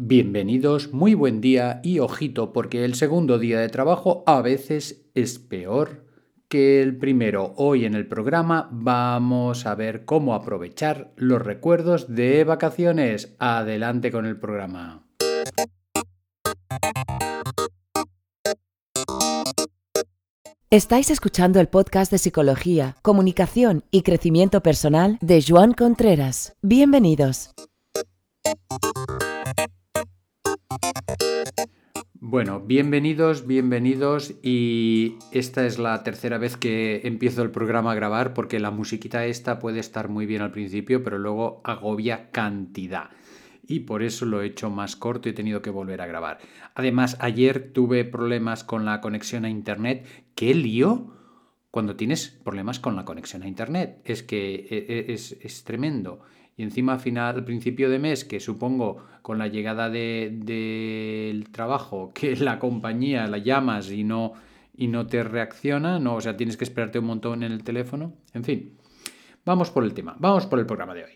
Bienvenidos, 0.00 0.92
muy 0.92 1.14
buen 1.14 1.40
día 1.40 1.80
y 1.82 1.98
ojito 1.98 2.52
porque 2.52 2.84
el 2.84 2.94
segundo 2.94 3.36
día 3.36 3.58
de 3.58 3.68
trabajo 3.68 4.22
a 4.26 4.40
veces 4.42 5.10
es 5.16 5.40
peor 5.40 6.04
que 6.46 6.80
el 6.80 6.96
primero. 6.96 7.52
Hoy 7.56 7.84
en 7.84 7.96
el 7.96 8.06
programa 8.06 8.68
vamos 8.70 9.66
a 9.66 9.74
ver 9.74 10.04
cómo 10.04 10.34
aprovechar 10.34 11.10
los 11.16 11.42
recuerdos 11.42 12.14
de 12.14 12.44
vacaciones. 12.44 13.34
Adelante 13.40 14.12
con 14.12 14.24
el 14.24 14.38
programa. 14.38 15.04
Estáis 20.70 21.10
escuchando 21.10 21.58
el 21.58 21.66
podcast 21.66 22.12
de 22.12 22.18
psicología, 22.18 22.94
comunicación 23.02 23.82
y 23.90 24.02
crecimiento 24.02 24.62
personal 24.62 25.18
de 25.20 25.42
Joan 25.44 25.72
Contreras. 25.72 26.54
Bienvenidos. 26.62 27.50
Bueno, 32.30 32.60
bienvenidos, 32.60 33.46
bienvenidos 33.46 34.34
y 34.42 35.16
esta 35.32 35.64
es 35.64 35.78
la 35.78 36.02
tercera 36.02 36.36
vez 36.36 36.58
que 36.58 37.00
empiezo 37.04 37.40
el 37.40 37.50
programa 37.50 37.92
a 37.92 37.94
grabar 37.94 38.34
porque 38.34 38.60
la 38.60 38.70
musiquita 38.70 39.24
esta 39.24 39.58
puede 39.58 39.80
estar 39.80 40.10
muy 40.10 40.26
bien 40.26 40.42
al 40.42 40.50
principio, 40.50 41.02
pero 41.02 41.16
luego 41.16 41.62
agobia 41.64 42.30
cantidad. 42.30 43.08
Y 43.66 43.80
por 43.80 44.02
eso 44.02 44.26
lo 44.26 44.42
he 44.42 44.46
hecho 44.48 44.68
más 44.68 44.94
corto 44.94 45.30
y 45.30 45.32
he 45.32 45.34
tenido 45.34 45.62
que 45.62 45.70
volver 45.70 46.02
a 46.02 46.06
grabar. 46.06 46.36
Además, 46.74 47.16
ayer 47.18 47.72
tuve 47.72 48.04
problemas 48.04 48.62
con 48.62 48.84
la 48.84 49.00
conexión 49.00 49.46
a 49.46 49.48
internet. 49.48 50.04
¡Qué 50.34 50.54
lío! 50.54 51.14
Cuando 51.70 51.96
tienes 51.96 52.28
problemas 52.28 52.78
con 52.78 52.94
la 52.94 53.06
conexión 53.06 53.42
a 53.42 53.48
internet. 53.48 54.02
Es 54.04 54.22
que 54.22 54.66
e, 54.68 55.10
e, 55.10 55.14
es, 55.14 55.64
tremendo. 55.64 56.20
Y 56.58 56.64
encima 56.64 56.94
al 56.94 57.00
final, 57.00 57.36
al 57.36 57.44
principio 57.44 57.88
de 57.88 58.00
mes, 58.00 58.24
que 58.24 58.40
supongo 58.40 59.06
con 59.22 59.38
la 59.38 59.46
llegada 59.46 59.88
del 59.88 60.44
de, 60.44 61.46
trabajo, 61.52 62.10
que 62.12 62.34
la 62.36 62.58
compañía 62.58 63.28
la 63.28 63.38
llamas 63.38 63.92
y 63.92 64.02
no, 64.02 64.32
y 64.76 64.88
no 64.88 65.06
te 65.06 65.22
reacciona, 65.22 66.00
no, 66.00 66.16
o 66.16 66.20
sea, 66.20 66.36
tienes 66.36 66.56
que 66.56 66.64
esperarte 66.64 66.98
un 66.98 67.06
montón 67.06 67.44
en 67.44 67.52
el 67.52 67.62
teléfono. 67.62 68.12
En 68.34 68.42
fin, 68.42 68.76
vamos 69.46 69.70
por 69.70 69.84
el 69.84 69.94
tema, 69.94 70.16
vamos 70.18 70.46
por 70.46 70.58
el 70.58 70.66
programa 70.66 70.94
de 70.94 71.04
hoy. 71.04 71.12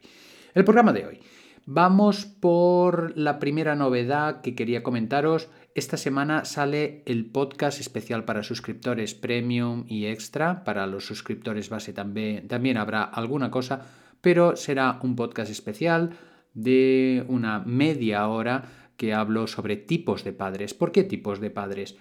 El 0.55 0.65
programa 0.65 0.93
de 0.93 1.07
hoy. 1.07 1.21
Vamos 1.67 2.25
por 2.25 3.17
la 3.17 3.41
primera 3.41 3.75
novedad 3.75 4.43
que 4.43 4.55
quería 4.55 4.84
comentaros. 4.84 5.49
Esta 5.75 5.97
semana 5.97 6.45
sale 6.45 7.03
el 7.06 7.27
podcast 7.27 7.81
especial 7.81 8.25
para 8.25 8.45
suscriptores 8.45 9.15
premium 9.15 9.84
y 9.89 10.06
extra. 10.06 10.62
Para 10.62 10.87
los 10.87 11.05
suscriptores 11.05 11.69
base 11.69 11.93
también, 11.93 12.47
también 12.47 12.77
habrá 12.77 13.03
alguna 13.03 13.51
cosa 13.51 13.87
pero 14.23 14.56
será 14.56 15.01
un 15.03 15.15
podcast 15.17 15.51
especial 15.51 16.17
de 16.55 17.25
una 17.28 17.59
media 17.61 18.27
hora 18.28 18.92
que 18.97 19.12
hablo 19.12 19.47
sobre 19.47 19.77
tipos 19.77 20.25
de 20.25 20.33
padres. 20.33 20.73
¿Por 20.73 20.92
qué 20.92 21.03
tipos 21.03 21.41
de 21.41 21.51
padres? 21.51 21.97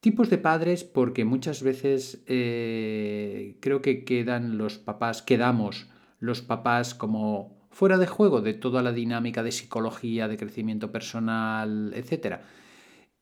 Tipos 0.00 0.30
de 0.30 0.38
padres 0.38 0.84
porque 0.84 1.24
muchas 1.24 1.62
veces 1.62 2.22
eh, 2.26 3.58
creo 3.60 3.82
que 3.82 4.04
quedan 4.04 4.56
los 4.56 4.78
papás, 4.78 5.22
quedamos 5.22 5.88
los 6.20 6.40
papás 6.40 6.94
como 6.94 7.68
fuera 7.70 7.98
de 7.98 8.06
juego 8.06 8.40
de 8.42 8.54
toda 8.54 8.82
la 8.82 8.92
dinámica 8.92 9.42
de 9.42 9.52
psicología, 9.52 10.28
de 10.28 10.36
crecimiento 10.36 10.92
personal, 10.92 11.92
etc. 11.94 12.38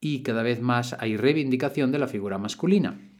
Y 0.00 0.22
cada 0.22 0.42
vez 0.42 0.61
más 0.61 0.95
hay 1.00 1.17
reivindicación 1.17 1.92
de 1.92 1.98
la 1.98 2.09
figura 2.09 2.37
masculina 2.37 3.14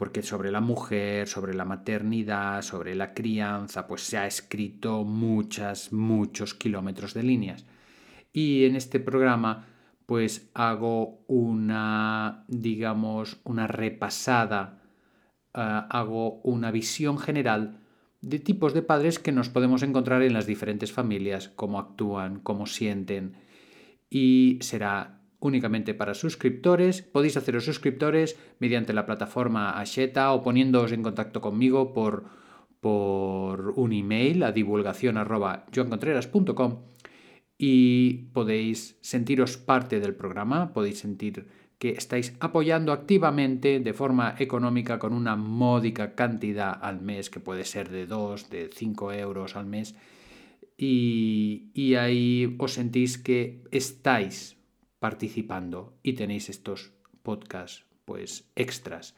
porque 0.00 0.22
sobre 0.22 0.50
la 0.50 0.62
mujer, 0.62 1.28
sobre 1.28 1.52
la 1.52 1.66
maternidad, 1.66 2.62
sobre 2.62 2.94
la 2.94 3.12
crianza, 3.12 3.86
pues 3.86 4.00
se 4.00 4.16
ha 4.16 4.26
escrito 4.26 5.04
muchas, 5.04 5.92
muchos 5.92 6.54
kilómetros 6.54 7.12
de 7.12 7.22
líneas. 7.22 7.66
Y 8.32 8.64
en 8.64 8.76
este 8.76 8.98
programa, 8.98 9.66
pues 10.06 10.50
hago 10.54 11.22
una, 11.26 12.46
digamos, 12.48 13.42
una 13.44 13.66
repasada, 13.66 14.82
eh, 15.52 15.82
hago 15.90 16.40
una 16.44 16.70
visión 16.70 17.18
general 17.18 17.82
de 18.22 18.38
tipos 18.38 18.72
de 18.72 18.80
padres 18.80 19.18
que 19.18 19.32
nos 19.32 19.50
podemos 19.50 19.82
encontrar 19.82 20.22
en 20.22 20.32
las 20.32 20.46
diferentes 20.46 20.92
familias, 20.92 21.50
cómo 21.50 21.78
actúan, 21.78 22.40
cómo 22.40 22.64
sienten. 22.64 23.36
Y 24.08 24.60
será 24.62 25.19
únicamente 25.40 25.94
para 25.94 26.14
suscriptores. 26.14 27.02
Podéis 27.02 27.36
haceros 27.36 27.64
suscriptores 27.64 28.38
mediante 28.60 28.92
la 28.92 29.06
plataforma 29.06 29.80
Asheta 29.80 30.32
o 30.32 30.42
poniéndoos 30.42 30.92
en 30.92 31.02
contacto 31.02 31.40
conmigo 31.40 31.92
por, 31.92 32.24
por 32.80 33.70
un 33.76 33.92
email 33.92 34.42
a 34.42 34.52
divulgación 34.52 35.16
y 37.62 38.30
podéis 38.32 38.96
sentiros 39.02 39.58
parte 39.58 40.00
del 40.00 40.14
programa, 40.14 40.72
podéis 40.72 41.00
sentir 41.00 41.46
que 41.78 41.90
estáis 41.90 42.36
apoyando 42.40 42.92
activamente 42.92 43.80
de 43.80 43.92
forma 43.94 44.34
económica 44.38 44.98
con 44.98 45.14
una 45.14 45.34
módica 45.36 46.14
cantidad 46.14 46.78
al 46.80 47.00
mes, 47.00 47.30
que 47.30 47.40
puede 47.40 47.64
ser 47.64 47.88
de 47.88 48.06
2, 48.06 48.50
de 48.50 48.70
5 48.72 49.12
euros 49.12 49.56
al 49.56 49.66
mes, 49.66 49.94
y, 50.76 51.70
y 51.74 51.94
ahí 51.94 52.54
os 52.58 52.72
sentís 52.72 53.16
que 53.16 53.62
estáis 53.70 54.59
participando 55.00 55.98
y 56.04 56.12
tenéis 56.12 56.48
estos 56.48 56.92
podcasts 57.22 57.84
pues 58.04 58.50
extras. 58.54 59.16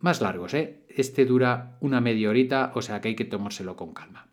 Más 0.00 0.20
largos, 0.20 0.54
¿eh? 0.54 0.80
Este 0.88 1.26
dura 1.26 1.76
una 1.80 2.00
media 2.00 2.30
horita, 2.30 2.72
o 2.74 2.82
sea 2.82 3.00
que 3.00 3.08
hay 3.08 3.14
que 3.14 3.26
tomárselo 3.26 3.76
con 3.76 3.92
calma. 3.92 4.28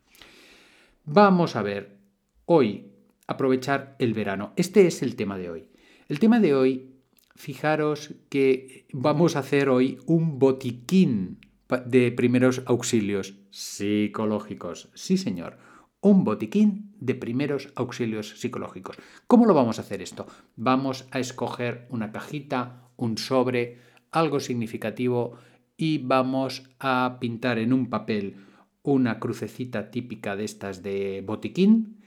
Vamos 1.04 1.56
a 1.56 1.62
ver, 1.62 1.98
hoy, 2.46 2.88
aprovechar 3.28 3.96
el 4.00 4.14
verano. 4.14 4.54
Este 4.56 4.88
es 4.88 5.04
el 5.04 5.16
tema 5.16 5.38
de 5.38 5.50
hoy. 5.50 5.70
El 6.08 6.20
tema 6.20 6.40
de 6.40 6.56
hoy, 6.56 6.96
fijaros 7.36 8.14
que 8.30 8.88
vamos 8.94 9.36
a 9.36 9.40
hacer 9.40 9.70
hoy 9.70 10.00
un 10.06 10.40
botiquín 10.40 11.40
de 11.86 12.12
primeros 12.14 12.64
auxilios 12.66 13.36
psicológicos. 13.52 14.90
Sí, 14.94 15.18
señor 15.18 15.67
un 16.08 16.24
botiquín 16.24 16.96
de 17.04 17.16
primeros 17.16 17.68
auxilios 17.76 18.40
psicológicos. 18.40 18.96
¿Cómo 19.28 19.46
lo 19.46 19.54
vamos 19.54 19.78
a 19.78 19.82
hacer 19.82 20.02
esto? 20.02 20.26
Vamos 20.56 21.06
a 21.12 21.20
escoger 21.20 21.86
una 21.90 22.14
cajita, 22.14 22.88
un 22.96 23.18
sobre, 23.18 23.82
algo 24.12 24.40
significativo 24.40 25.36
y 25.76 25.98
vamos 25.98 26.64
a 26.80 27.18
pintar 27.20 27.60
en 27.60 27.74
un 27.74 27.90
papel 27.90 28.38
una 28.84 29.20
crucecita 29.20 29.92
típica 29.92 30.38
de 30.38 30.46
estas 30.46 30.82
de 30.82 31.22
botiquín 31.28 32.00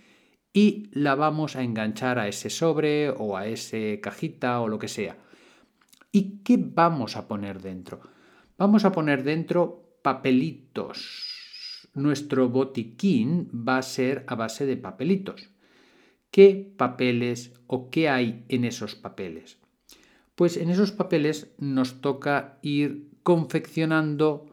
y 0.50 0.88
la 0.92 1.14
vamos 1.14 1.54
a 1.54 1.62
enganchar 1.62 2.18
a 2.18 2.26
ese 2.26 2.48
sobre 2.48 3.10
o 3.10 3.36
a 3.36 3.48
ese 3.48 4.00
cajita 4.00 4.62
o 4.62 4.68
lo 4.68 4.78
que 4.78 4.88
sea. 4.88 5.18
¿Y 6.10 6.38
qué 6.42 6.56
vamos 6.58 7.16
a 7.16 7.28
poner 7.28 7.60
dentro? 7.60 8.00
Vamos 8.56 8.86
a 8.86 8.92
poner 8.92 9.22
dentro 9.24 9.98
papelitos 10.02 11.29
nuestro 11.94 12.48
botiquín 12.48 13.48
va 13.52 13.78
a 13.78 13.82
ser 13.82 14.24
a 14.26 14.34
base 14.34 14.66
de 14.66 14.76
papelitos. 14.76 15.50
¿Qué 16.30 16.72
papeles 16.76 17.52
o 17.66 17.90
qué 17.90 18.08
hay 18.08 18.44
en 18.48 18.64
esos 18.64 18.94
papeles? 18.94 19.58
Pues 20.34 20.56
en 20.56 20.70
esos 20.70 20.92
papeles 20.92 21.52
nos 21.58 22.00
toca 22.00 22.58
ir 22.62 23.10
confeccionando 23.22 24.46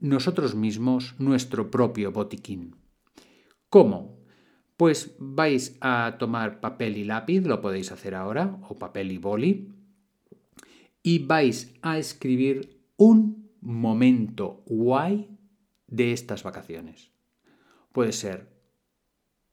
nosotros 0.00 0.54
mismos 0.54 1.14
nuestro 1.18 1.70
propio 1.70 2.12
botiquín. 2.12 2.76
¿Cómo? 3.68 4.16
Pues 4.76 5.16
vais 5.18 5.76
a 5.80 6.16
tomar 6.18 6.60
papel 6.60 6.96
y 6.98 7.04
lápiz, 7.04 7.40
lo 7.40 7.60
podéis 7.60 7.92
hacer 7.92 8.14
ahora, 8.14 8.58
o 8.68 8.78
papel 8.78 9.10
y 9.10 9.18
boli, 9.18 9.72
y 11.02 11.20
vais 11.20 11.74
a 11.82 11.98
escribir 11.98 12.82
un 12.96 13.50
momento 13.60 14.62
guay 14.66 15.35
de 15.86 16.12
estas 16.12 16.42
vacaciones. 16.42 17.10
Puede 17.92 18.12
ser 18.12 18.48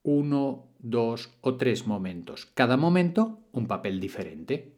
uno, 0.03 0.67
dos 0.79 1.31
o 1.41 1.55
tres 1.55 1.88
momentos. 1.88 2.45
Cada 2.53 2.77
momento 2.77 3.39
un 3.51 3.67
papel 3.67 4.00
diferente. 4.00 4.74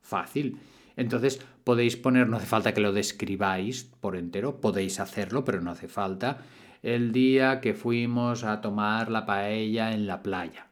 Fácil. 0.00 0.58
Entonces 0.96 1.40
podéis 1.64 1.96
poner, 1.96 2.28
no 2.28 2.36
hace 2.36 2.46
falta 2.46 2.74
que 2.74 2.80
lo 2.80 2.92
describáis 2.92 3.84
por 3.84 4.16
entero, 4.16 4.60
podéis 4.60 5.00
hacerlo, 5.00 5.44
pero 5.44 5.60
no 5.60 5.70
hace 5.70 5.88
falta. 5.88 6.42
El 6.82 7.12
día 7.12 7.60
que 7.60 7.74
fuimos 7.74 8.44
a 8.44 8.60
tomar 8.60 9.10
la 9.10 9.24
paella 9.24 9.92
en 9.92 10.06
la 10.06 10.22
playa, 10.22 10.68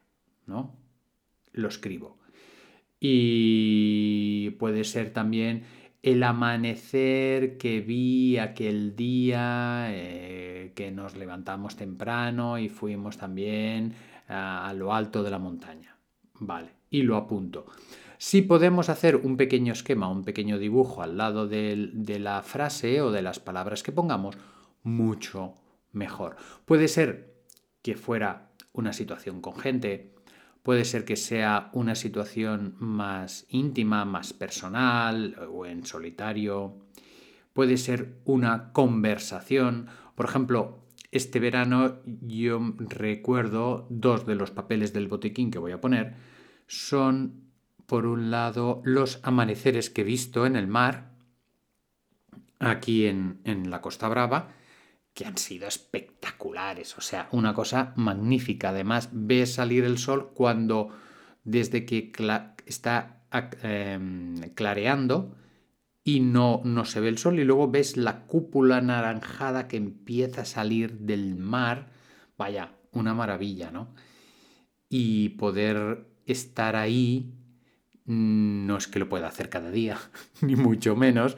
¿no? 0.46 0.76
Lo 1.52 1.68
escribo. 1.68 2.18
Y 3.00 4.50
puede 4.58 4.84
ser 4.84 5.12
también 5.12 5.64
el 6.02 6.22
amanecer 6.24 7.56
que 7.58 7.80
vi 7.80 8.38
aquel 8.38 8.96
día, 8.96 9.86
eh, 9.90 10.72
que 10.74 10.90
nos 10.90 11.16
levantamos 11.16 11.76
temprano 11.76 12.58
y 12.58 12.68
fuimos 12.68 13.16
también 13.16 13.94
a, 14.28 14.72
lo 14.74 14.92
alto 14.92 15.22
de 15.22 15.30
la 15.30 15.38
montaña. 15.38 15.96
Vale, 16.34 16.70
y 16.90 17.02
lo 17.02 17.16
apunto. 17.16 17.66
Si 18.18 18.42
podemos 18.42 18.88
hacer 18.88 19.16
un 19.16 19.36
pequeño 19.36 19.72
esquema, 19.72 20.08
un 20.08 20.24
pequeño 20.24 20.58
dibujo 20.58 21.02
al 21.02 21.16
lado 21.16 21.46
de 21.46 22.18
la 22.20 22.42
frase 22.42 23.00
o 23.00 23.10
de 23.10 23.22
las 23.22 23.40
palabras 23.40 23.82
que 23.82 23.92
pongamos, 23.92 24.36
mucho 24.82 25.54
mejor. 25.92 26.36
Puede 26.64 26.88
ser 26.88 27.32
que 27.82 27.94
fuera 27.94 28.50
una 28.72 28.92
situación 28.92 29.40
con 29.40 29.56
gente, 29.56 30.14
puede 30.62 30.84
ser 30.84 31.04
que 31.04 31.16
sea 31.16 31.70
una 31.72 31.94
situación 31.94 32.76
más 32.78 33.46
íntima, 33.48 34.04
más 34.04 34.32
personal 34.32 35.36
o 35.50 35.66
en 35.66 35.84
solitario, 35.84 36.76
puede 37.52 37.76
ser 37.76 38.20
una 38.24 38.72
conversación. 38.72 39.88
Por 40.14 40.26
ejemplo, 40.26 40.78
este 41.10 41.40
verano 41.40 42.00
yo 42.04 42.60
recuerdo 42.78 43.86
dos 43.90 44.24
de 44.24 44.36
los 44.36 44.50
papeles 44.50 44.92
del 44.92 45.08
botiquín 45.08 45.50
que 45.50 45.58
voy 45.58 45.72
a 45.72 45.80
poner. 45.80 46.14
Son, 46.66 47.50
por 47.86 48.06
un 48.06 48.30
lado, 48.30 48.80
los 48.84 49.20
amaneceres 49.22 49.90
que 49.90 50.02
he 50.02 50.04
visto 50.04 50.46
en 50.46 50.56
el 50.56 50.68
mar, 50.68 51.12
aquí 52.60 53.06
en, 53.06 53.40
en 53.44 53.70
la 53.70 53.80
Costa 53.80 54.08
Brava, 54.08 54.54
que 55.14 55.26
han 55.26 55.38
sido 55.38 55.68
espectaculares. 55.68 56.96
O 56.96 57.00
sea, 57.00 57.28
una 57.32 57.54
cosa 57.54 57.92
magnífica. 57.96 58.70
Además, 58.70 59.10
ves 59.12 59.54
salir 59.54 59.84
el 59.84 59.98
sol 59.98 60.32
cuando, 60.34 60.88
desde 61.44 61.84
que 61.84 62.12
está 62.66 63.24
em, 63.62 64.36
clareando, 64.54 65.36
y 66.04 66.20
no, 66.20 66.62
no 66.64 66.84
se 66.84 67.00
ve 67.00 67.08
el 67.08 67.18
sol 67.18 67.38
y 67.38 67.44
luego 67.44 67.70
ves 67.70 67.96
la 67.96 68.26
cúpula 68.26 68.78
anaranjada 68.78 69.68
que 69.68 69.76
empieza 69.76 70.42
a 70.42 70.46
salir 70.46 70.98
del 70.98 71.36
mar. 71.36 71.90
Vaya, 72.36 72.72
una 72.90 73.14
maravilla, 73.14 73.70
¿no? 73.70 73.94
Y 74.88 75.30
poder 75.30 76.08
estar 76.26 76.76
ahí 76.76 77.34
mm, 78.04 78.66
no 78.66 78.76
es 78.76 78.88
que 78.88 78.98
lo 78.98 79.08
pueda 79.08 79.28
hacer 79.28 79.48
cada 79.48 79.70
día, 79.70 79.98
ni 80.40 80.56
mucho 80.56 80.96
menos. 80.96 81.36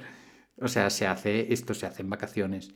O 0.61 0.69
sea, 0.69 0.89
se 0.91 1.07
hace, 1.07 1.53
esto 1.53 1.75
se 1.75 1.87
hace 1.87 2.03
en 2.03 2.11
vacaciones. 2.11 2.75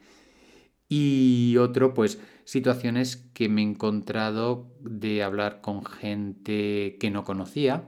Y 0.88 1.56
otro, 1.58 1.94
pues, 1.94 2.18
situaciones 2.44 3.16
que 3.34 3.48
me 3.48 3.60
he 3.60 3.64
encontrado 3.64 4.74
de 4.80 5.22
hablar 5.22 5.60
con 5.60 5.84
gente 5.84 6.96
que 6.98 7.10
no 7.10 7.24
conocía, 7.24 7.84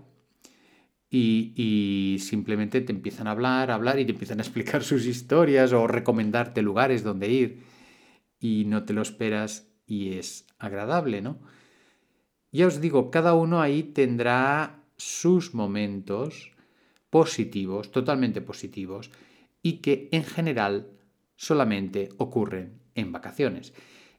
y, 1.11 2.19
simplemente 2.20 2.81
te 2.81 2.93
empiezan 2.93 3.26
a 3.26 3.32
hablar, 3.32 3.70
a 3.70 3.75
hablar 3.75 3.99
y 3.99 4.05
te 4.05 4.12
empiezan 4.12 4.38
a 4.38 4.43
explicar 4.43 4.82
sus 4.85 5.06
historias 5.06 5.73
o 5.73 5.87
recomendarte 5.87 6.62
lugares 6.62 7.02
donde 7.02 7.29
ir 7.29 7.62
y 8.38 8.64
no 8.67 8.85
te 8.85 8.93
lo 8.93 9.03
esperas 9.03 9.69
y 9.87 10.14
es 10.14 10.46
agradable, 10.58 11.20
¿no? 11.20 11.38
Ya 12.53 12.67
os 12.67 12.81
digo, 12.81 13.11
cada 13.11 13.35
uno 13.35 13.61
ahí 13.61 13.82
tendrá 13.82 14.82
sus 14.96 15.55
momentos 15.55 16.53
positivos, 17.11 17.91
totalmente 17.91 18.41
positivos, 18.41 19.11
y 19.62 19.79
que 19.79 20.08
en 20.12 20.25
general 20.25 20.91
solamente 21.37 22.08
ocurren 22.19 22.80
en 22.95 23.13
vacaciones. 23.13 23.73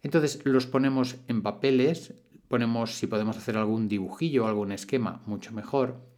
Entonces 0.03 0.41
los 0.45 0.65
ponemos 0.65 1.17
en 1.27 1.41
papeles, 1.41 2.13
ponemos 2.47 2.95
si 2.95 3.07
podemos 3.07 3.37
hacer 3.37 3.57
algún 3.57 3.87
dibujillo 3.87 4.47
algún 4.47 4.71
esquema, 4.71 5.21
mucho 5.25 5.51
mejor 5.53 6.11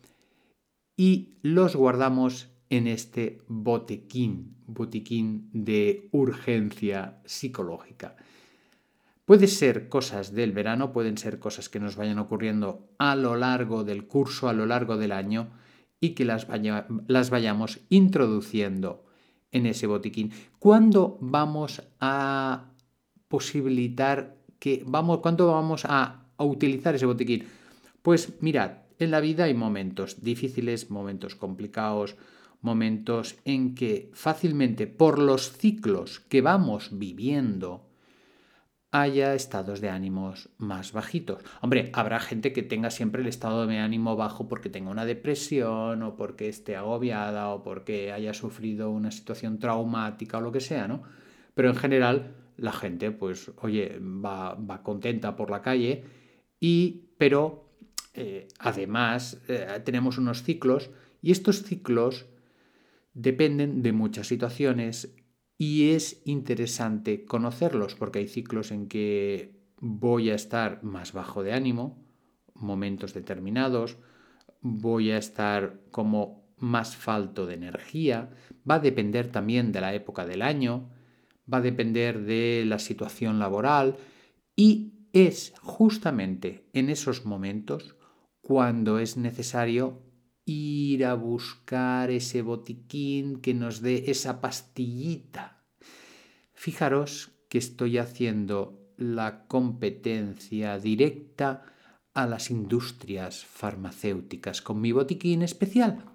y 0.95 1.37
los 1.41 1.75
guardamos 1.75 2.49
en 2.69 2.87
este 2.87 3.41
botequín, 3.47 4.55
botiquín 4.67 5.49
de 5.53 6.09
urgencia 6.11 7.19
psicológica. 7.25 8.15
Puede 9.25 9.47
ser 9.47 9.89
cosas 9.89 10.33
del 10.33 10.51
verano, 10.51 10.91
pueden 10.91 11.17
ser 11.17 11.39
cosas 11.39 11.69
que 11.69 11.79
nos 11.79 11.95
vayan 11.95 12.19
ocurriendo 12.19 12.89
a 12.97 13.15
lo 13.15 13.35
largo 13.35 13.83
del 13.83 14.05
curso, 14.07 14.49
a 14.49 14.53
lo 14.53 14.65
largo 14.65 14.97
del 14.97 15.11
año, 15.11 15.51
y 15.99 16.09
que 16.09 16.25
las, 16.25 16.47
las 17.07 17.29
vayamos 17.29 17.79
introduciendo 17.89 19.05
en 19.53 19.65
ese 19.65 19.87
botiquín. 19.87 20.31
¿Cuándo 20.59 21.17
vamos 21.21 21.81
a 22.01 22.65
posibilitar 23.29 24.35
que 24.59 24.83
vamos, 24.85 25.19
cuándo 25.19 25.47
vamos 25.47 25.85
a, 25.85 26.25
a 26.35 26.43
utilizar 26.43 26.95
ese 26.95 27.05
botiquín? 27.05 27.45
Pues 28.01 28.41
mirad, 28.41 28.83
en 28.99 29.11
la 29.11 29.21
vida 29.21 29.45
hay 29.45 29.53
momentos 29.53 30.21
difíciles, 30.21 30.91
momentos 30.91 31.35
complicados, 31.35 32.17
momentos 32.61 33.35
en 33.45 33.75
que 33.75 34.09
fácilmente 34.13 34.87
por 34.87 35.19
los 35.19 35.51
ciclos 35.51 36.19
que 36.19 36.41
vamos 36.41 36.89
viviendo 36.91 37.92
haya 38.93 39.33
estados 39.33 39.81
de 39.81 39.89
ánimos 39.89 40.49
más 40.59 40.93
bajitos. 40.93 41.43
Hombre, 41.61 41.89
habrá 41.93 42.19
gente 42.19 42.53
que 42.53 42.61
tenga 42.61 42.91
siempre 42.91 43.23
el 43.23 43.27
estado 43.27 43.65
de 43.65 43.79
ánimo 43.79 44.15
bajo 44.15 44.47
porque 44.47 44.69
tenga 44.69 44.91
una 44.91 45.03
depresión 45.03 46.03
o 46.03 46.15
porque 46.15 46.47
esté 46.47 46.75
agobiada 46.75 47.49
o 47.49 47.63
porque 47.63 48.11
haya 48.11 48.35
sufrido 48.35 48.91
una 48.91 49.09
situación 49.09 49.57
traumática 49.57 50.37
o 50.37 50.41
lo 50.41 50.51
que 50.51 50.61
sea, 50.61 50.87
¿no? 50.87 51.01
Pero 51.55 51.69
en 51.69 51.75
general 51.75 52.35
la 52.55 52.71
gente, 52.71 53.09
pues, 53.09 53.51
oye, 53.63 53.99
va, 53.99 54.53
va 54.53 54.83
contenta 54.83 55.35
por 55.35 55.49
la 55.49 55.63
calle 55.63 56.03
y, 56.59 57.05
pero 57.17 57.65
eh, 58.13 58.47
además, 58.59 59.41
eh, 59.47 59.81
tenemos 59.83 60.19
unos 60.19 60.43
ciclos 60.43 60.91
y 61.19 61.31
estos 61.31 61.63
ciclos 61.63 62.27
dependen 63.15 63.81
de 63.81 63.91
muchas 63.91 64.27
situaciones 64.27 65.15
y 65.63 65.91
es 65.91 66.21
interesante 66.25 67.23
conocerlos 67.23 67.95
porque 67.95 68.19
hay 68.19 68.27
ciclos 68.27 68.69
en 68.71 68.89
que 68.89 69.61
voy 69.79 70.29
a 70.29 70.35
estar 70.35 70.83
más 70.83 71.13
bajo 71.13 71.41
de 71.41 71.53
ánimo, 71.53 72.05
momentos 72.53 73.13
determinados, 73.13 73.95
voy 74.59 75.11
a 75.11 75.17
estar 75.17 75.79
como 75.89 76.43
más 76.57 76.97
falto 76.97 77.45
de 77.45 77.53
energía, 77.53 78.29
va 78.69 78.75
a 78.75 78.79
depender 78.79 79.31
también 79.31 79.71
de 79.71 79.79
la 79.79 79.93
época 79.93 80.25
del 80.25 80.41
año, 80.41 80.89
va 81.51 81.59
a 81.59 81.61
depender 81.61 82.23
de 82.23 82.65
la 82.65 82.79
situación 82.79 83.39
laboral 83.39 83.95
y 84.57 85.07
es 85.13 85.53
justamente 85.61 86.67
en 86.73 86.89
esos 86.89 87.25
momentos 87.25 87.95
cuando 88.41 88.99
es 88.99 89.15
necesario 89.15 90.01
ir 90.43 91.05
a 91.05 91.13
buscar 91.13 92.11
ese 92.11 92.41
botiquín 92.41 93.39
que 93.39 93.53
nos 93.53 93.81
dé 93.81 94.11
esa 94.11 94.41
pastillita. 94.41 95.52
Fijaros 96.63 97.33
que 97.49 97.57
estoy 97.57 97.97
haciendo 97.97 98.79
la 98.95 99.47
competencia 99.49 100.79
directa 100.79 101.65
a 102.13 102.25
las 102.25 102.49
industrias 102.51 103.43
farmacéuticas 103.43 104.61
con 104.61 104.79
mi 104.79 104.93
botiquín 104.93 105.41
especial. 105.41 106.05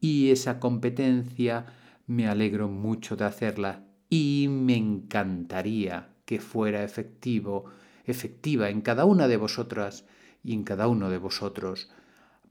Y 0.00 0.30
esa 0.32 0.58
competencia 0.58 1.66
me 2.08 2.26
alegro 2.26 2.66
mucho 2.66 3.14
de 3.14 3.26
hacerla 3.26 3.84
y 4.10 4.48
me 4.50 4.74
encantaría 4.74 6.08
que 6.24 6.40
fuera 6.40 6.82
efectivo, 6.82 7.66
efectiva 8.06 8.70
en 8.70 8.80
cada 8.80 9.04
una 9.04 9.28
de 9.28 9.36
vosotras 9.36 10.04
y 10.42 10.54
en 10.54 10.64
cada 10.64 10.88
uno 10.88 11.10
de 11.10 11.18
vosotros 11.18 11.92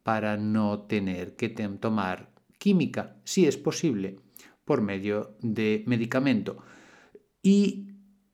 para 0.04 0.38
no 0.38 0.84
tener 0.84 1.36
que 1.36 1.50
tomar 1.50 2.30
química, 2.58 3.18
si 3.26 3.46
es 3.46 3.58
posible, 3.58 4.22
por 4.64 4.80
medio 4.80 5.36
de 5.42 5.84
medicamento. 5.86 6.64
Y 7.46 7.90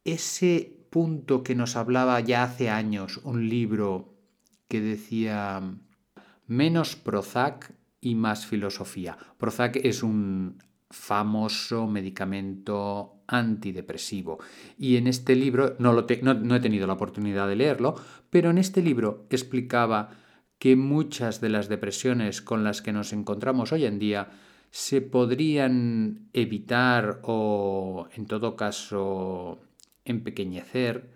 ese 0.06 0.86
punto 0.90 1.44
que 1.44 1.54
nos 1.54 1.76
hablaba 1.76 2.22
ya 2.22 2.44
hace 2.44 2.70
años 2.70 3.20
un 3.26 3.50
libro 3.50 4.16
que 4.70 4.80
decía 4.80 5.62
menos 6.48 6.96
Prozac 6.96 7.74
y 8.00 8.16
más 8.16 8.46
filosofía. 8.46 9.18
Prozac 9.38 9.76
es 9.84 10.02
un 10.02 10.60
famoso 10.90 11.88
medicamento 11.88 13.24
antidepresivo. 13.28 14.40
Y 14.78 14.96
en 14.96 15.08
este 15.08 15.36
libro, 15.36 15.76
no, 15.78 15.92
lo 15.92 16.06
no, 16.22 16.56
he 16.56 16.60
tenido 16.62 16.88
la 16.88 16.94
oportunidad 16.94 17.50
de 17.50 17.58
leerlo, 17.58 17.96
pero 18.30 18.50
en 18.50 18.60
este 18.60 18.82
libro 18.82 19.28
explicaba 19.30 20.12
que 20.58 20.78
muchas 20.78 21.42
de 21.42 21.50
las 21.50 21.68
depresiones 21.68 22.42
con 22.42 22.64
las 22.64 22.82
que 22.82 22.94
nos 22.94 23.12
encontramos 23.12 23.74
hoy 23.74 23.84
en 23.84 24.00
día 24.00 24.30
se 24.72 25.02
podrían 25.02 26.30
evitar 26.34 27.20
o, 27.24 28.08
en 28.16 28.26
todo 28.26 28.56
caso, 28.56 29.60
empequeñecer 30.06 31.12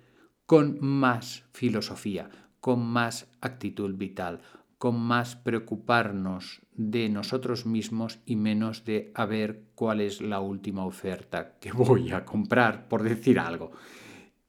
con 0.45 0.77
más 0.81 1.45
filosofía, 1.53 2.29
con 2.59 2.85
más 2.85 3.31
actitud 3.41 3.95
vital, 3.95 4.41
con 4.77 4.99
más 4.99 5.37
preocuparnos 5.37 6.61
de 6.73 7.07
nosotros 7.09 7.65
mismos 7.65 8.19
y 8.25 8.35
menos 8.35 8.83
de 8.83 9.11
a 9.15 9.25
ver 9.25 9.63
cuál 9.73 10.01
es 10.01 10.21
la 10.21 10.41
última 10.41 10.85
oferta 10.85 11.57
que 11.59 11.71
voy 11.71 12.11
a 12.11 12.25
comprar, 12.25 12.89
por 12.89 13.03
decir 13.03 13.39
algo. 13.39 13.71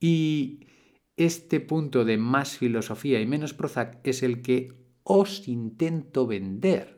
Y 0.00 0.66
este 1.16 1.60
punto 1.60 2.04
de 2.04 2.18
más 2.18 2.58
filosofía 2.58 3.20
y 3.20 3.26
menos 3.26 3.54
Prozac 3.54 4.00
es 4.02 4.22
el 4.22 4.42
que 4.42 4.72
os 5.04 5.46
intento 5.46 6.26
vender, 6.26 6.95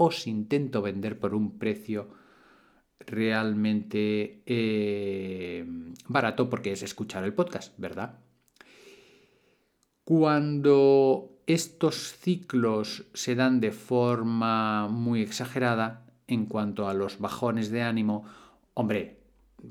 os 0.00 0.26
intento 0.26 0.80
vender 0.80 1.20
por 1.20 1.34
un 1.34 1.58
precio 1.58 2.08
realmente 3.00 4.42
eh, 4.46 5.64
barato 6.08 6.48
porque 6.48 6.72
es 6.72 6.82
escuchar 6.82 7.24
el 7.24 7.34
podcast, 7.34 7.76
¿verdad? 7.76 8.18
Cuando 10.04 11.42
estos 11.46 12.16
ciclos 12.16 13.04
se 13.12 13.34
dan 13.34 13.60
de 13.60 13.72
forma 13.72 14.88
muy 14.88 15.20
exagerada 15.20 16.06
en 16.26 16.46
cuanto 16.46 16.88
a 16.88 16.94
los 16.94 17.18
bajones 17.18 17.70
de 17.70 17.82
ánimo. 17.82 18.24
Hombre, 18.72 19.18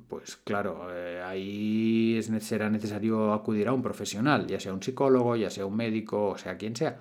pues 0.07 0.35
claro, 0.37 0.89
eh, 0.91 1.23
ahí 1.23 2.21
será 2.39 2.69
necesario 2.69 3.33
acudir 3.33 3.67
a 3.67 3.73
un 3.73 3.81
profesional, 3.81 4.45
ya 4.45 4.59
sea 4.59 4.73
un 4.73 4.83
psicólogo, 4.83 5.35
ya 5.35 5.49
sea 5.49 5.65
un 5.65 5.75
médico, 5.75 6.27
o 6.27 6.37
sea 6.37 6.57
quien 6.57 6.75
sea. 6.75 6.99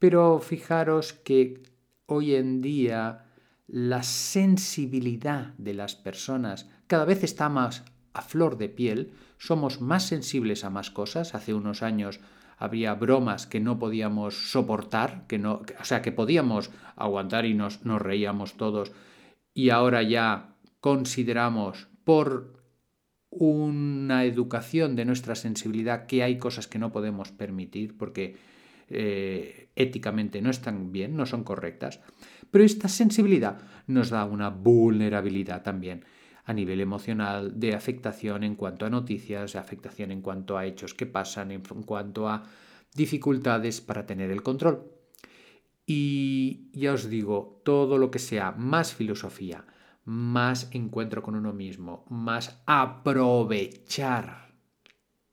Pero 0.00 0.40
fijaros 0.40 1.12
que 1.12 1.71
hoy 2.12 2.34
en 2.34 2.60
día 2.60 3.24
la 3.66 4.02
sensibilidad 4.02 5.54
de 5.58 5.74
las 5.74 5.96
personas 5.96 6.68
cada 6.86 7.04
vez 7.04 7.24
está 7.24 7.48
más 7.48 7.84
a 8.12 8.22
flor 8.22 8.58
de 8.58 8.68
piel, 8.68 9.12
somos 9.38 9.80
más 9.80 10.06
sensibles 10.06 10.64
a 10.64 10.70
más 10.70 10.90
cosas. 10.90 11.34
Hace 11.34 11.54
unos 11.54 11.82
años 11.82 12.20
había 12.58 12.94
bromas 12.94 13.46
que 13.46 13.60
no 13.60 13.78
podíamos 13.78 14.50
soportar, 14.50 15.26
que 15.26 15.38
no, 15.38 15.62
o 15.80 15.84
sea, 15.84 16.02
que 16.02 16.12
podíamos 16.12 16.70
aguantar 16.96 17.46
y 17.46 17.54
nos, 17.54 17.84
nos 17.84 18.02
reíamos 18.02 18.58
todos, 18.58 18.92
y 19.54 19.70
ahora 19.70 20.02
ya 20.02 20.54
consideramos 20.80 21.88
por 22.04 22.60
una 23.30 24.24
educación 24.24 24.94
de 24.94 25.06
nuestra 25.06 25.34
sensibilidad 25.34 26.06
que 26.06 26.22
hay 26.22 26.36
cosas 26.36 26.68
que 26.68 26.78
no 26.78 26.92
podemos 26.92 27.32
permitir 27.32 27.96
porque 27.96 28.36
eh, 28.92 29.70
éticamente 29.74 30.42
no 30.42 30.50
están 30.50 30.92
bien, 30.92 31.16
no 31.16 31.26
son 31.26 31.44
correctas, 31.44 32.00
pero 32.50 32.64
esta 32.64 32.88
sensibilidad 32.88 33.58
nos 33.86 34.10
da 34.10 34.24
una 34.24 34.50
vulnerabilidad 34.50 35.62
también 35.62 36.04
a 36.44 36.52
nivel 36.52 36.80
emocional, 36.80 37.58
de 37.58 37.74
afectación 37.74 38.42
en 38.42 38.56
cuanto 38.56 38.84
a 38.84 38.90
noticias, 38.90 39.52
de 39.52 39.58
afectación 39.58 40.10
en 40.10 40.22
cuanto 40.22 40.58
a 40.58 40.66
hechos 40.66 40.92
que 40.94 41.06
pasan, 41.06 41.52
en 41.52 41.62
cuanto 41.62 42.28
a 42.28 42.42
dificultades 42.94 43.80
para 43.80 44.06
tener 44.06 44.30
el 44.30 44.42
control. 44.42 44.84
Y 45.86 46.70
ya 46.72 46.92
os 46.92 47.08
digo, 47.08 47.60
todo 47.64 47.98
lo 47.98 48.10
que 48.10 48.18
sea 48.18 48.52
más 48.52 48.94
filosofía, 48.94 49.64
más 50.04 50.68
encuentro 50.72 51.22
con 51.22 51.36
uno 51.36 51.52
mismo, 51.52 52.04
más 52.08 52.60
aprovechar 52.66 54.51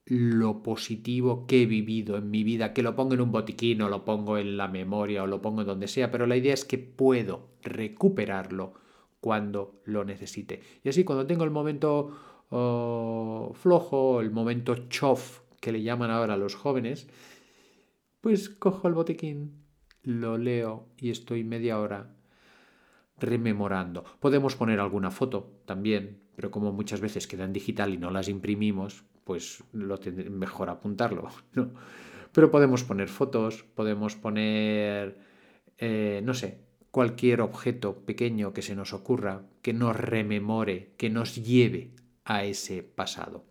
lo 0.10 0.64
positivo 0.64 1.46
que 1.46 1.62
he 1.62 1.66
vivido 1.68 2.18
en 2.18 2.32
mi 2.32 2.44
vida, 2.44 2.74
que 2.74 2.82
lo 2.82 2.96
pongo 2.96 3.14
en 3.14 3.22
un 3.22 3.32
botiquín 3.32 3.84
o 3.84 3.90
lo 3.90 4.06
pongo 4.06 4.40
en 4.40 4.58
la 4.58 4.68
memoria 4.68 5.24
o 5.24 5.28
lo 5.28 5.42
pongo 5.42 5.64
donde 5.64 5.88
sea, 5.88 6.10
pero 6.10 6.26
la 6.26 6.36
idea 6.36 6.54
es 6.54 6.66
que 6.66 6.80
puedo 6.80 7.52
recuperarlo 7.62 8.74
cuando 9.22 9.82
lo 9.86 10.04
necesite. 10.04 10.62
Y 10.84 10.90
así 10.90 11.04
cuando 11.04 11.28
tengo 11.28 11.44
el 11.44 11.52
momento 11.52 12.18
oh, 12.50 13.52
flojo, 13.54 14.20
el 14.22 14.32
momento 14.32 14.88
chof 14.90 15.42
que 15.62 15.72
le 15.72 15.84
llaman 15.84 16.10
ahora 16.10 16.38
los 16.38 16.56
jóvenes, 16.56 17.08
pues 18.22 18.50
cojo 18.50 18.88
el 18.88 18.96
botiquín, 18.96 19.64
lo 20.02 20.40
leo 20.40 20.88
y 20.98 21.12
estoy 21.12 21.44
media 21.44 21.80
hora 21.80 22.16
rememorando. 23.18 24.06
Podemos 24.20 24.56
poner 24.56 24.80
alguna 24.80 25.12
foto 25.12 25.62
también, 25.66 26.24
pero 26.36 26.50
como 26.50 26.72
muchas 26.72 27.00
veces 27.00 27.28
queda 27.28 27.44
en 27.44 27.54
digital 27.54 27.94
y 27.94 27.98
no 27.98 28.10
las 28.10 28.28
imprimimos, 28.28 29.04
pues 29.30 29.64
lo 29.74 30.00
mejor 30.32 30.72
apuntarlo, 30.72 31.30
¿no? 31.54 31.70
Pero 32.32 32.50
podemos 32.50 32.84
poner 32.84 33.10
fotos, 33.10 33.64
podemos 33.76 34.16
poner, 34.16 35.20
eh, 35.78 36.22
no 36.24 36.34
sé, 36.34 36.62
cualquier 36.90 37.42
objeto 37.42 38.06
pequeño 38.08 38.54
que 38.54 38.64
se 38.64 38.76
nos 38.76 38.92
ocurra, 38.92 39.44
que 39.62 39.72
nos 39.72 39.96
rememore, 39.96 40.96
que 40.98 41.12
nos 41.12 41.36
lleve 41.36 41.92
a 42.26 42.44
ese 42.44 42.82
pasado. 42.82 43.46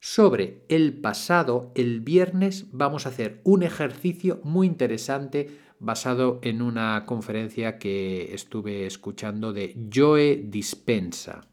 Sobre 0.00 0.64
el 0.70 0.98
pasado, 0.98 1.70
el 1.74 2.00
viernes 2.00 2.68
vamos 2.72 3.04
a 3.04 3.10
hacer 3.10 3.42
un 3.44 3.62
ejercicio 3.62 4.40
muy 4.44 4.66
interesante 4.66 5.58
basado 5.78 6.40
en 6.42 6.62
una 6.62 7.04
conferencia 7.04 7.78
que 7.78 8.32
estuve 8.32 8.86
escuchando 8.86 9.52
de 9.52 9.76
Joe 9.92 10.42
Dispensa. 10.42 11.46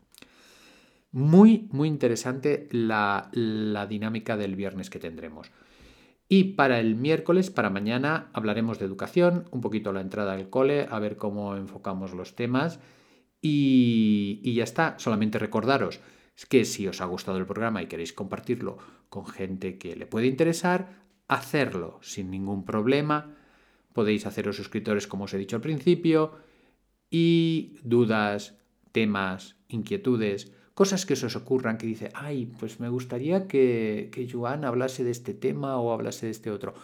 Muy, 1.16 1.70
muy 1.72 1.88
interesante 1.88 2.68
la, 2.72 3.30
la 3.32 3.88
dinámica 3.88 4.36
del 4.36 4.58
viernes 4.58 4.90
que 4.90 5.00
tendremos. 5.00 5.50
Y 6.28 6.56
para 6.56 6.82
el 6.82 6.96
miércoles, 6.96 7.50
para 7.50 7.70
mañana, 7.70 8.30
hablaremos 8.34 8.80
de 8.80 8.86
educación, 8.86 9.48
un 9.52 9.62
poquito 9.62 9.94
la 9.94 10.02
entrada 10.02 10.36
del 10.36 10.50
cole, 10.50 10.88
a 10.92 11.00
ver 11.00 11.16
cómo 11.16 11.56
enfocamos 11.56 12.14
los 12.14 12.36
temas. 12.36 12.82
Y, 13.42 14.42
y, 14.44 14.56
ya 14.56 14.66
está, 14.66 15.00
solamente 15.00 15.40
recordaros 15.40 16.02
que 16.50 16.66
si 16.66 16.86
os 16.86 17.00
ha 17.00 17.06
gustado 17.06 17.38
el 17.38 17.46
programa 17.46 17.82
y 17.82 17.88
queréis 17.88 18.12
compartirlo 18.12 18.78
con 19.08 19.26
gente 19.26 19.78
que 19.78 19.96
le 19.96 20.08
puede 20.08 20.28
interesar, 20.28 21.02
hacerlo 21.30 21.98
sin 22.02 22.30
ningún 22.30 22.66
problema. 22.66 23.38
Podéis 23.94 24.26
haceros 24.26 24.58
suscriptores 24.58 25.08
como 25.08 25.24
os 25.24 25.34
he 25.34 25.38
dicho 25.38 25.56
al 25.56 25.62
principio. 25.62 26.34
Y 27.10 27.78
dudas, 27.84 28.58
temas, 28.92 29.56
inquietudes, 29.70 30.52
cosas 30.75 31.05
que 31.08 31.15
se 31.15 31.25
os 31.25 31.36
ocurran 31.36 31.79
que 31.79 31.88
dice, 31.88 32.12
ay, 32.13 32.46
pues 32.60 32.79
me 32.79 32.89
gustaría 32.89 33.48
que, 33.48 34.12
que 34.13 34.29
Joan 34.29 34.65
hablase 34.65 35.03
de 35.03 35.12
este 35.12 35.34
tema 35.34 35.79
o 35.79 35.91
hablase 35.91 36.27
de 36.27 36.34
este 36.34 36.51
otro. 36.51 36.75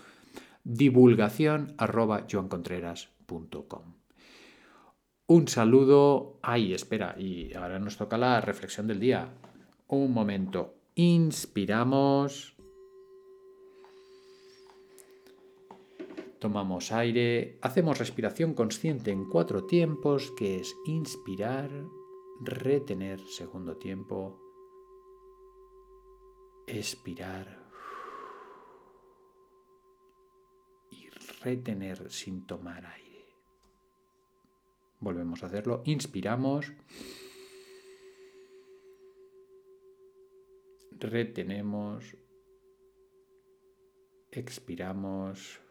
Divulgación 0.63 1.75
arroba 1.77 2.25
joancontreras.com. 2.31 4.01
Un 5.27 5.47
saludo. 5.47 6.39
Ay, 6.41 6.73
espera, 6.73 7.15
y 7.17 7.53
ahora 7.53 7.79
nos 7.79 7.97
toca 7.97 8.17
la 8.17 8.41
reflexión 8.41 8.87
del 8.87 8.99
día. 8.99 9.29
Un 9.87 10.13
momento. 10.13 10.73
Inspiramos. 10.95 12.55
Tomamos 16.39 16.91
aire, 16.91 17.59
hacemos 17.61 17.99
respiración 17.99 18.55
consciente 18.55 19.11
en 19.11 19.29
cuatro 19.29 19.65
tiempos, 19.65 20.33
que 20.35 20.59
es 20.59 20.75
inspirar, 20.87 21.69
retener 22.43 23.19
segundo 23.19 23.77
tiempo, 23.77 24.39
expirar 26.65 27.69
y 30.89 31.07
retener 31.43 32.09
sin 32.11 32.47
tomar 32.47 32.85
aire. 32.85 33.35
Volvemos 34.99 35.43
a 35.43 35.47
hacerlo, 35.47 35.83
inspiramos, 35.85 36.73
retenemos, 40.91 42.17
expiramos, 44.31 45.61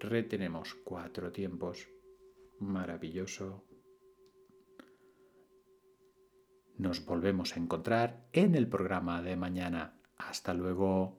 retenemos 0.00 0.74
cuatro 0.74 1.30
tiempos. 1.30 1.88
Maravilloso. 2.60 3.67
Nos 6.78 7.04
volvemos 7.04 7.54
a 7.54 7.60
encontrar 7.60 8.20
en 8.32 8.54
el 8.54 8.68
programa 8.68 9.20
de 9.20 9.34
mañana. 9.34 9.94
Hasta 10.16 10.54
luego. 10.54 11.18